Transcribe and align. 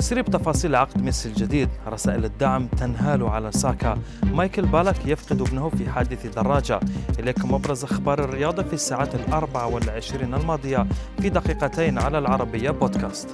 تسريب 0.00 0.24
تفاصيل 0.24 0.74
عقد 0.74 1.02
ميسي 1.02 1.28
الجديد. 1.28 1.68
رسائل 1.88 2.24
الدعم 2.24 2.66
تنهال 2.66 3.22
على 3.22 3.52
ساكا. 3.52 3.98
مايكل 4.22 4.66
بالك 4.66 5.06
يفقد 5.06 5.40
ابنه 5.40 5.68
في 5.68 5.90
حادث 5.90 6.26
دراجة. 6.26 6.80
إليكم 7.18 7.54
أبرز 7.54 7.84
أخبار 7.84 8.24
الرياضة 8.24 8.62
في 8.62 8.72
الساعات 8.72 9.14
الأربع 9.14 9.64
والعشرين 9.64 10.34
الماضية 10.34 10.86
في 11.20 11.28
دقيقتين 11.28 11.98
على 11.98 12.18
العربية 12.18 12.70
بودكاست. 12.70 13.28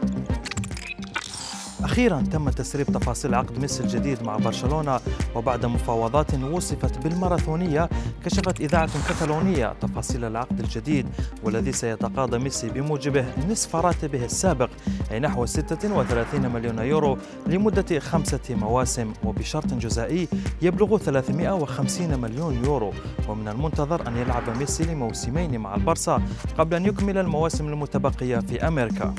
أخيرا 1.87 2.25
تم 2.33 2.51
تسريب 2.51 2.87
تفاصيل 2.87 3.35
عقد 3.35 3.59
ميسي 3.59 3.83
الجديد 3.83 4.23
مع 4.23 4.37
برشلونة 4.37 5.01
وبعد 5.35 5.67
مفاوضات 5.67 6.35
وصفت 6.35 6.99
بالماراثونية 6.99 7.89
كشفت 8.25 8.61
إذاعة 8.61 8.91
كتالونية 9.09 9.75
تفاصيل 9.81 10.25
العقد 10.25 10.61
الجديد 10.61 11.07
والذي 11.45 11.73
سيتقاضى 11.73 12.39
ميسي 12.39 12.69
بموجبه 12.69 13.25
نصف 13.51 13.77
راتبه 13.77 14.25
السابق 14.25 14.71
أي 15.11 15.21
نحو 15.21 15.47
36 15.47 16.53
مليون 16.53 16.79
يورو 16.79 17.19
لمدة 17.47 17.99
خمسة 17.99 18.41
مواسم 18.51 19.13
وبشرط 19.25 19.75
جزائي 19.75 20.29
يبلغ 20.63 20.99
350 20.99 22.21
مليون 22.21 22.65
يورو. 22.65 22.93
ومن 23.29 23.49
المنتظر 23.49 24.09
أن 24.09 24.17
يلعب 24.17 24.57
ميسي 24.59 24.85
لموسمين 24.85 25.59
مع 25.59 25.75
البرصا 25.75 26.23
قبل 26.59 26.77
أن 26.77 26.87
يكمل 26.87 27.19
المواسم 27.19 27.69
المتبقية 27.69 28.39
في 28.39 28.69
أمريكا. 28.69 29.15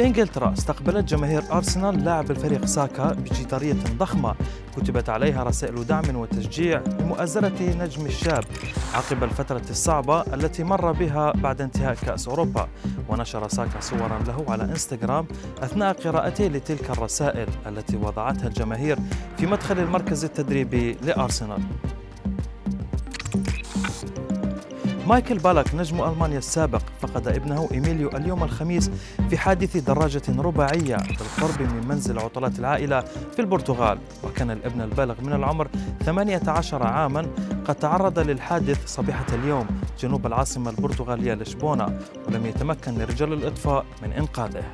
في 0.00 0.06
انجلترا 0.06 0.52
استقبلت 0.52 1.08
جماهير 1.08 1.42
أرسنال 1.52 2.04
لاعب 2.04 2.30
الفريق 2.30 2.64
ساكا 2.64 3.12
بجدارية 3.12 3.76
ضخمة. 3.98 4.34
كتبت 4.76 5.08
عليها 5.08 5.44
رسائل 5.44 5.86
دعم 5.86 6.16
وتشجيع 6.16 6.82
لمؤازرة 7.00 7.62
نجم 7.62 8.06
الشاب 8.06 8.44
عقب 8.94 9.24
الفترة 9.24 9.62
الصعبة 9.70 10.20
التي 10.20 10.64
مر 10.64 10.92
بها 10.92 11.32
بعد 11.32 11.60
انتهاء 11.60 11.94
كأس 11.94 12.28
أوروبا. 12.28 12.68
ونشر 13.08 13.48
ساكا 13.48 13.80
صورا 13.80 14.22
له 14.26 14.44
على 14.48 14.64
إنستغرام 14.64 15.26
أثناء 15.58 15.92
قراءته 15.92 16.46
لتلك 16.46 16.90
الرسائل 16.90 17.48
التي 17.66 17.96
وضعتها 17.96 18.46
الجماهير 18.46 18.98
في 19.36 19.46
مدخل 19.46 19.78
المركز 19.78 20.24
التدريبي 20.24 20.96
لأرسنال. 21.02 21.62
مايكل 25.10 25.38
بالك 25.38 25.74
نجم 25.74 26.02
ألمانيا 26.02 26.38
السابق 26.38 26.82
فقد 27.00 27.28
ابنه 27.28 27.68
إيميليو 27.72 28.08
اليوم 28.08 28.44
الخميس 28.44 28.90
في 29.30 29.38
حادث 29.38 29.76
دراجة 29.76 30.22
رباعية 30.38 30.96
بالقرب 30.96 31.62
من 31.62 31.88
منزل 31.88 32.18
عطلات 32.18 32.58
العائلة 32.58 33.00
في 33.00 33.38
البرتغال. 33.38 33.98
وكان 34.24 34.50
الابن 34.50 34.80
البالغ 34.80 35.14
من 35.22 35.32
العمر 35.32 35.68
18 36.04 36.82
عاما 36.82 37.26
قد 37.64 37.74
تعرض 37.74 38.18
للحادث 38.18 38.86
صبيحة 38.86 39.26
اليوم 39.32 39.66
جنوب 40.00 40.26
العاصمة 40.26 40.70
البرتغالية 40.70 41.34
لشبونة 41.34 41.98
ولم 42.28 42.46
يتمكن 42.46 43.00
رجال 43.00 43.32
الإطفاء 43.32 43.84
من 44.02 44.12
إنقاذه. 44.12 44.64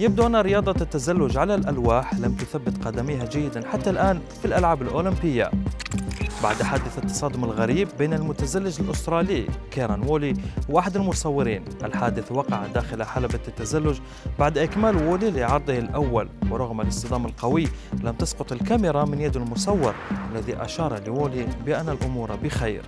يبدو 0.00 0.26
أن 0.26 0.36
رياضة 0.36 0.82
التزلج 0.82 1.38
على 1.38 1.54
الألواح 1.54 2.14
لم 2.14 2.34
تثبت 2.34 2.84
قدميها 2.84 3.24
جيدا 3.24 3.68
حتى 3.68 3.90
الآن 3.90 4.20
في 4.40 4.44
الألعاب 4.44 4.82
الأولمبية. 4.82 5.50
بعد 6.42 6.62
حادث 6.62 6.98
التصادم 6.98 7.44
الغريب 7.44 7.88
بين 7.98 8.12
المتزلج 8.12 8.80
الأسترالي 8.80 9.46
كيران 9.70 10.02
وولي 10.08 10.34
وأحد 10.68 10.96
المصورين. 10.96 11.64
الحادث 11.84 12.32
وقع 12.32 12.66
داخل 12.66 13.04
حلبة 13.04 13.40
التزلج 13.48 13.98
بعد 14.38 14.58
إكمال 14.58 14.96
وولي 14.96 15.30
لعرضه 15.30 15.78
الأول. 15.78 16.28
ورغم 16.50 16.80
الاصطدام 16.80 17.26
القوي 17.26 17.68
لم 18.02 18.14
تسقط 18.14 18.52
الكاميرا 18.52 19.04
من 19.04 19.20
يد 19.20 19.36
المصور 19.36 19.94
الذي 20.32 20.56
أشار 20.56 21.00
لوولي 21.06 21.46
بأن 21.66 21.88
الأمور 21.88 22.36
بخير. 22.36 22.82